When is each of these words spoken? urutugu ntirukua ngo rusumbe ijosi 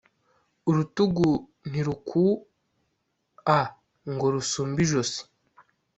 urutugu 0.69 1.27
ntirukua 1.69 3.59
ngo 4.13 4.25
rusumbe 4.33 4.79
ijosi 4.85 5.21